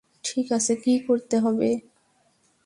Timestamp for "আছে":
0.51-0.73